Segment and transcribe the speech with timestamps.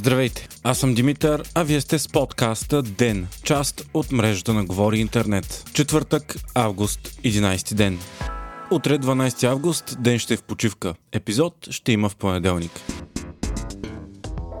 [0.00, 4.98] Здравейте, аз съм Димитър, а вие сте с подкаста ДЕН, част от мрежата на Говори
[4.98, 5.64] Интернет.
[5.72, 7.98] Четвъртък, август, 11 ден.
[8.70, 10.94] Утре, 12 август, ден ще е в почивка.
[11.12, 12.70] Епизод ще има в понеделник.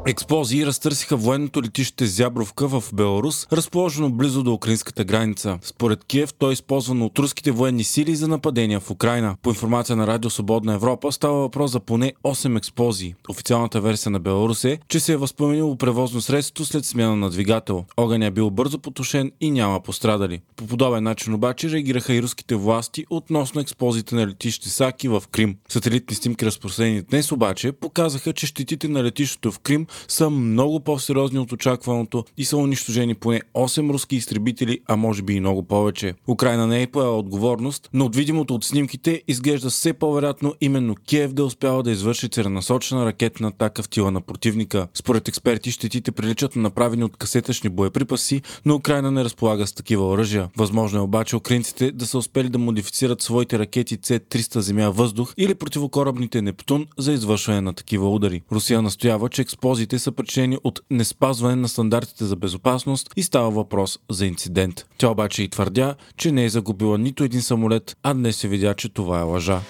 [0.06, 5.58] Експлозии разтърсиха военното летище Зябровка в Беларус, разположено близо до украинската граница.
[5.62, 9.36] Според Киев, то е използвано от руските военни сили за нападения в Украина.
[9.42, 13.14] По информация на Радио Свободна Европа става въпрос за поне 8 експлозии.
[13.28, 17.84] Официалната версия на Беларус е, че се е възпламенило превозно средство след смяна на двигател.
[17.96, 20.40] Огън е бил бързо потушен и няма пострадали.
[20.56, 25.56] По подобен начин обаче реагираха и руските власти относно експлозиите на летище Саки в Крим.
[25.68, 31.38] Сателитни снимки разпространени днес обаче показаха, че щетите на летището в Крим са много по-сериозни
[31.38, 36.14] от очакваното и са унищожени поне 8 руски изтребители, а може би и много повече.
[36.28, 41.32] Украина не е поела отговорност, но от видимото от снимките изглежда все по-вероятно именно Киев
[41.32, 44.88] да успява да извърши целенасочена ракетна атака в тила на противника.
[44.94, 50.08] Според експерти, щетите приличат на направени от касетъчни боеприпаси, но Украина не разполага с такива
[50.08, 50.48] оръжия.
[50.56, 56.42] Възможно е обаче украинците да са успели да модифицират своите ракети С-300 земя-въздух или противокорабните
[56.42, 58.42] Нептун за извършване на такива удари.
[58.52, 63.50] Русия настоява, че експлозиите Инцидентите са причинени от неспазване на стандартите за безопасност и става
[63.50, 64.86] въпрос за инцидент.
[64.98, 68.74] Тя обаче и твърдя, че не е загубила нито един самолет, а днес се видя,
[68.74, 69.60] че това е лъжа.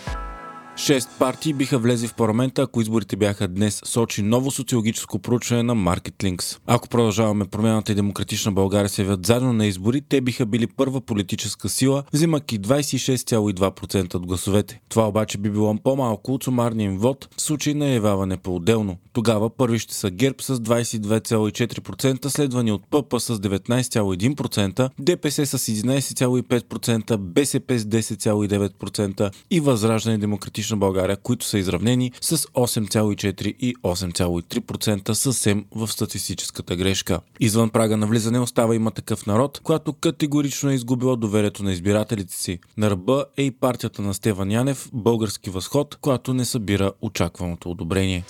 [0.84, 5.77] Шест партии биха влезли в парламента, ако изборите бяха днес, сочи ново социологическо проучване на
[5.77, 10.67] Market Ако продължаваме промяната и демократична България се явят заедно на избори, те биха били
[10.67, 14.81] първа политическа сила, взимайки 26,2% от гласовете.
[14.89, 18.97] Това обаче би било по-малко от сумарния им вод в случай на явяване по-отделно.
[19.12, 27.17] Тогава първи ще са ГЕРБ с 22,4%, следвани от ПП с 19,1%, ДПС с 11,5%,
[27.17, 35.12] БСП с 10,9% и Възраждане демократична Демократична България, които са изравнени с 8,4 и 8,3%
[35.12, 37.20] съвсем в статистическата грешка.
[37.40, 42.34] Извън прага на влизане остава има такъв народ, която категорично е изгубила доверието на избирателите
[42.34, 42.59] си.
[42.76, 48.25] На ръба е и партията на Стеван Янев, Български възход, която не събира очакваното одобрение.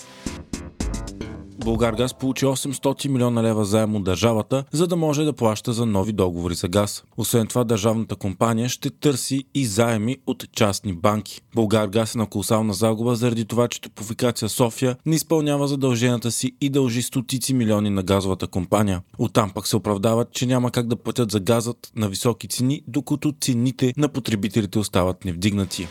[1.65, 6.11] Българгаз получи 800 милиона лева заем от държавата, за да може да плаща за нови
[6.11, 7.03] договори за газ.
[7.17, 11.41] Освен това, държавната компания ще търси и заеми от частни банки.
[11.55, 16.69] Българгаз е на колосална загуба заради това, че Топофикация София не изпълнява задълженията си и
[16.69, 19.01] дължи стотици милиони на газовата компания.
[19.17, 23.33] Оттам пък се оправдават, че няма как да платят за газът на високи цени, докато
[23.41, 25.87] цените на потребителите остават невдигнати.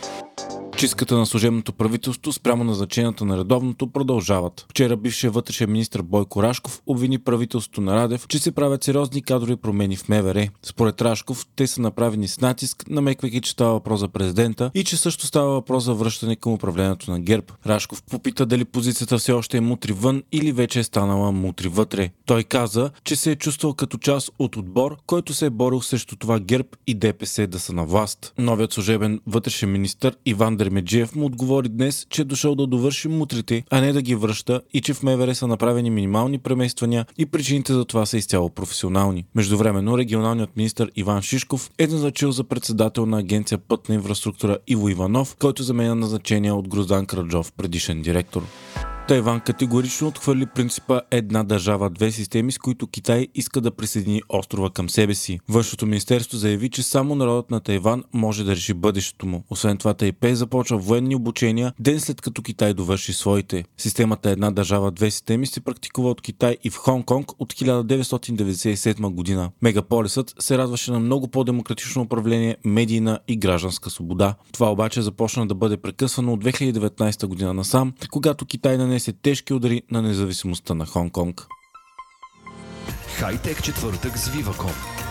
[0.81, 4.65] Чистката на служебното правителство спрямо назначенията на редовното продължават.
[4.69, 9.55] Вчера бившия вътрешен министр Бойко Рашков обвини правителството на Радев, че се правят сериозни кадрови
[9.55, 10.47] промени в МВР.
[10.63, 14.97] Според Рашков, те са направени с натиск, намеквайки, че става въпрос за президента и че
[14.97, 17.47] също става въпрос за връщане към управлението на ГЕРБ.
[17.67, 22.09] Рашков попита дали позицията все още е мутри вън или вече е станала мутри вътре.
[22.25, 26.15] Той каза, че се е чувствал като част от отбор, който се е борил срещу
[26.15, 28.33] това ГЕРБ и ДПС да са на власт.
[28.37, 33.63] Новият служебен вътрешен министр Иван Дермеджиев му отговори днес, че е дошъл да довърши мутрите,
[33.69, 37.73] а не да ги връща и че в МВР са направени минимални премествания и причините
[37.73, 39.25] за това са изцяло професионални.
[39.35, 45.35] Междувременно регионалният министр Иван Шишков е назначил за председател на агенция Пътна инфраструктура Иво Иванов,
[45.39, 48.43] който заменя назначение от Гроздан Краджов, предишен директор.
[49.11, 54.69] Тайван категорично отхвърли принципа една държава, две системи, с които Китай иска да присъедини острова
[54.69, 55.39] към себе си.
[55.49, 59.43] Външното министерство заяви, че само народът на Тайван може да реши бъдещето му.
[59.49, 63.63] Освен това, Тайпей започва военни обучения ден след като Китай довърши своите.
[63.77, 69.51] Системата една държава, две системи се практикува от Китай и в Хонг-Конг от 1997 година.
[69.61, 74.35] Мегаполисът се радваше на много по-демократично управление, медийна и гражданска свобода.
[74.51, 79.53] Това обаче започна да бъде прекъсвано от 2019 година насам, когато Китай нанесе нанесе тежки
[79.53, 81.47] удари на независимостта на Хонг-Конг.
[83.19, 85.10] Хайтек четвъртък с Viva.com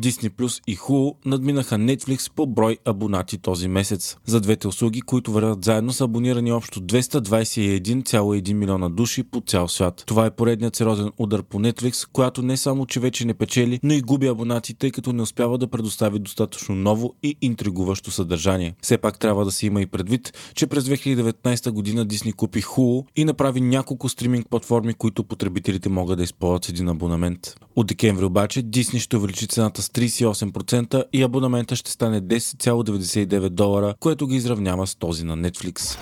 [0.00, 4.16] Disney Plus и Hulu надминаха Netflix по брой абонати този месец.
[4.26, 10.04] За двете услуги, които вървят заедно, са абонирани общо 221,1 милиона души по цял свят.
[10.06, 13.92] Това е поредният сериозен удар по Netflix, която не само, че вече не печели, но
[13.92, 18.74] и губи абонати, тъй като не успява да предостави достатъчно ново и интригуващо съдържание.
[18.82, 23.04] Все пак трябва да се има и предвид, че през 2019 година Disney купи Hulu
[23.16, 27.54] и направи няколко стриминг платформи, които потребителите могат да използват с един абонамент.
[27.76, 33.94] От декември обаче Disney ще увеличи цената с 38% и абонамента ще стане 10,99 долара,
[34.00, 35.98] което ги изравнява с този на Netflix.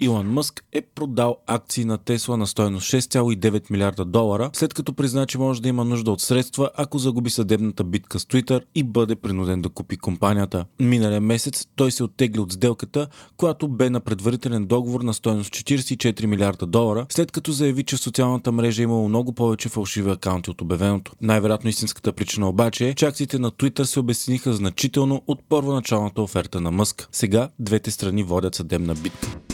[0.00, 5.26] Илон Мъск е продал акции на Тесла на стоеност 6,9 милиарда долара, след като призна,
[5.26, 9.14] че може да има нужда от средства, ако загуби съдебната битка с Twitter и бъде
[9.14, 10.64] принуден да купи компанията.
[10.80, 13.06] Миналия месец той се оттегли от сделката,
[13.36, 18.00] която бе на предварителен договор на стоеност 44 милиарда долара, след като заяви, че в
[18.00, 21.12] социалната мрежа е имало много повече фалшиви акаунти от обявеното.
[21.20, 26.60] Най-вероятно истинската причина обаче е, че акциите на Twitter се обесцениха значително от първоначалната оферта
[26.60, 27.08] на Мъск.
[27.12, 29.53] Сега двете страни водят съдебна битка.